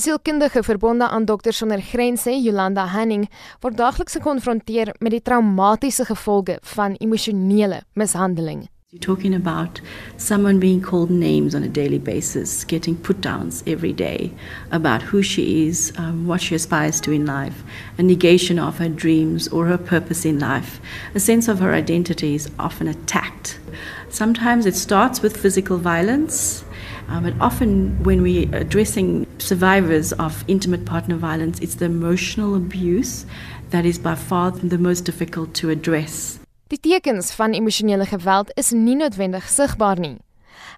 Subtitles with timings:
[0.00, 3.28] 'n Sielkundige verbonde aan Dokters Sonder Grense, Jolanda Hanning,
[3.60, 8.68] word daagliks gekonfronteer met die traumatiese gevolge van emosionele mishandeling.
[8.92, 9.80] You're talking about
[10.16, 14.32] someone being called names on a daily basis, getting put downs every day
[14.70, 17.62] about who she is, um, what she aspires to in life,
[17.98, 20.80] a negation of her dreams or her purpose in life.
[21.14, 23.60] A sense of her identity is often attacked.
[24.08, 26.64] Sometimes it starts with physical violence,
[27.10, 33.26] uh, but often when we're addressing survivors of intimate partner violence, it's the emotional abuse
[33.70, 36.38] that is by far the most difficult to address.
[36.68, 40.18] Die tekens van emosionele geweld is nie noodwendig sigbaar nie.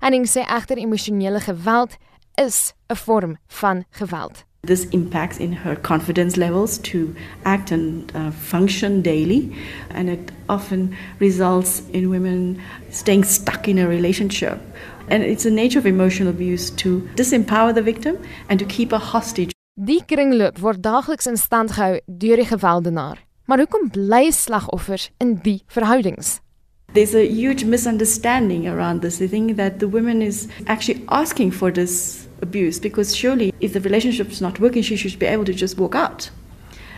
[0.00, 1.96] Henning sê egter emosionele geweld
[2.34, 4.44] is 'n vorm van geweld.
[4.64, 7.12] This impacts in her confidence levels to
[7.44, 9.52] act and uh, function daily,
[9.90, 12.62] and it often results in women
[12.92, 14.60] staying stuck in a relationship.
[15.08, 18.98] And it's the nature of emotional abuse to disempower the victim and to keep a
[18.98, 19.50] hostage.
[19.74, 23.18] Die kringloop word daagliks in stand gehou deur die gewelddenaar.
[23.50, 26.38] Maar hoekom bly slagoffers in die verhoudings?
[26.94, 29.18] There's a huge misunderstanding around this.
[29.18, 33.80] They think that the woman is actually asking for this abuse because surely, if the
[33.80, 36.30] relationship's not working, she should be able to just walk out.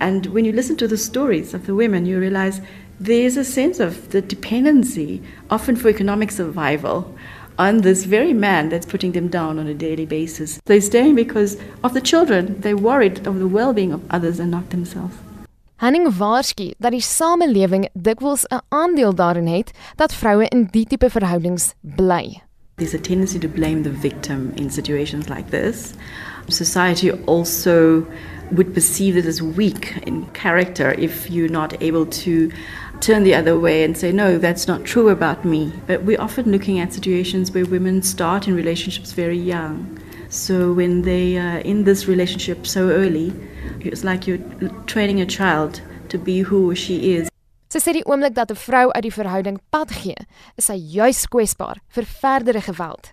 [0.00, 2.60] And when you listen to the stories of the women, you realize
[3.00, 7.14] there's a sense of the dependency, often for economic survival,
[7.58, 10.60] on this very man that's putting them down on a daily basis.
[10.64, 12.60] They're staying because of the children.
[12.60, 15.14] They're worried of the well being of others and not themselves.
[15.78, 21.10] Henning waarsku dat die samelewing dikwels 'n aandeel daarin het dat vroue in die tipe
[21.10, 22.42] verhoudings bly.
[22.78, 25.94] There's a tendency to blame the victim in situations like this.
[26.48, 28.06] Society also
[28.52, 32.50] would perceive it as weak in character if you're not able to
[33.00, 35.72] turn the other way and say, no, that's not true about me.
[35.86, 40.00] But we're often looking at situations where women start in relationships very young.
[40.28, 43.32] So when they are in this relationship so early,
[43.80, 44.38] it's like you're
[44.86, 47.27] training a child to be who she is.
[47.68, 50.16] Sy sê die oomblik dat 'n vrou uit die verhouding pad gee,
[50.56, 53.12] is sy juis kwesbaar vir verdere geweld.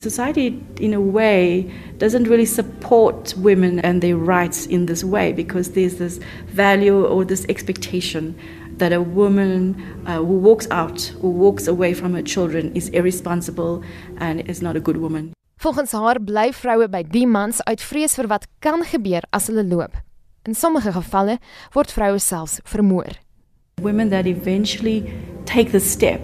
[0.00, 1.66] Society, in a way,
[1.98, 6.20] doesn't really support women and their rights in this way because there's this
[6.54, 8.36] value or this expectation
[8.78, 9.74] that a woman
[10.06, 13.82] uh, who walks out, who walks away from her children, is irresponsible
[14.18, 15.32] and is not a good woman.
[15.58, 19.64] Volgens haar bly vroue by die mans uit vrees vir wat kan gebeur as hulle
[19.64, 19.96] loop.
[20.44, 21.38] In sommige gevalle
[21.72, 23.25] word vroue selfs vermoor.
[23.82, 25.12] Women that eventually
[25.44, 26.22] take the step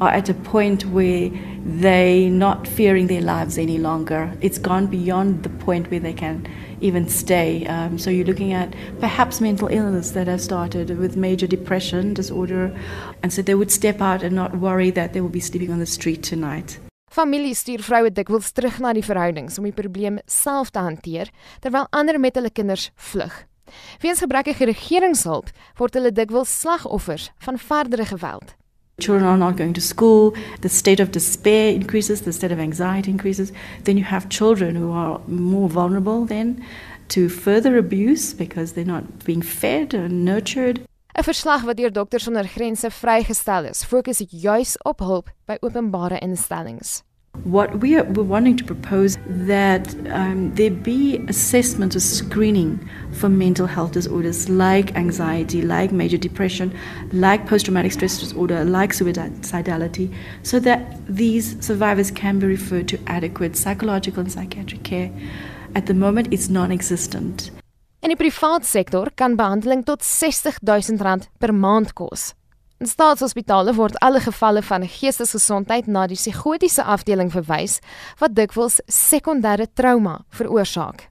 [0.00, 1.30] are at a point where
[1.64, 4.32] they not fearing their lives any longer.
[4.40, 6.48] It's gone beyond the point where they can
[6.80, 7.64] even stay.
[7.66, 12.76] Um, so you're looking at perhaps mental illness that have started with major depression disorder,
[13.22, 15.78] and so they would step out and not worry that they will be sleeping on
[15.78, 16.80] the street tonight.
[17.10, 21.30] Familie stuur vroue dikwels terug na die verhoudings om die probleem self te hanteer,
[21.62, 23.46] terwyl ander met hulle kinders vlug.
[24.00, 28.54] Weens gebrekkige regeringshulp word hulle dikwels slagoffers van verdere geweld.
[29.00, 33.10] Children are not going to school, the state of despair increases, the state of anxiety
[33.10, 33.50] increases.
[33.82, 36.62] Then you have children who are more vulnerable then
[37.08, 40.80] to further abuse because they're not being fed and nurtured.
[41.14, 46.18] 'n Verslag wat deur Dokters Sonder Grense vrygestel is, fokus juis op hulp by openbare
[46.18, 47.02] instellings.
[47.44, 53.30] What we are we're wanting to propose that um, there be assessment or screening for
[53.30, 56.76] mental health disorders like anxiety, like major depression,
[57.12, 63.56] like post-traumatic stress disorder, like suicidality, so that these survivors can be referred to adequate
[63.56, 65.10] psychological and psychiatric care.
[65.74, 67.50] At the moment, it's non-existent.
[68.02, 72.34] In die privaat sektor kan behandeling tot R60000 per maand kos.
[72.80, 77.74] In staatshospitale word alle gevalle van geestesgesondheid na die psigotiese afdeling verwys
[78.22, 81.04] wat dikwels sekondêre trauma veroorsaak.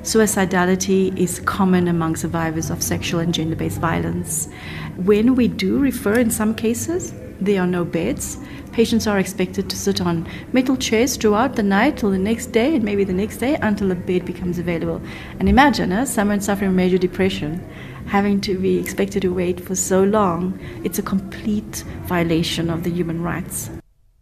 [0.00, 4.48] Suicidality is common among survivors of sexual and gender based violence.
[4.96, 8.38] When we do refer in some cases, there are no beds.
[8.72, 12.74] Patients are expected to sit on metal chairs throughout the night till the next day
[12.74, 15.02] and maybe the next day until a bed becomes available.
[15.38, 17.60] And imagine uh, someone suffering major depression
[18.06, 20.58] having to be expected to wait for so long.
[20.84, 23.70] It's a complete violation of the human rights.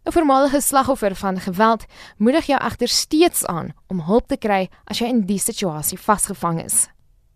[0.05, 1.85] 'n Voormalige slagoffer van geweld
[2.17, 6.63] moedig jou egter steeds aan om hulp te kry as jy in die situasie vasgevang
[6.63, 6.87] is.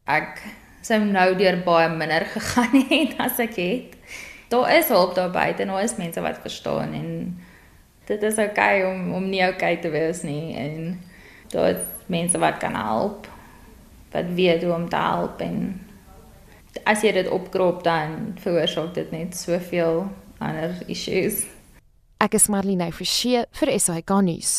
[0.06, 0.42] Ek
[0.82, 3.96] sou nou deur baie minder gegaan het as ek het.
[4.50, 7.38] Daar is hulp daar buite en daar is mense wat verstaan en
[8.06, 11.00] dit is oukei okay om om nie oukei okay te wees nie en
[11.54, 13.28] daar is mense wat kan help
[14.12, 15.58] wat weet hoe om te help en
[16.86, 20.06] as jy dit opkrop dan veroorsaak dit net soveel
[20.44, 21.46] ander issues.
[22.24, 24.54] Ek is Marlene Forsie vir SAK nuus.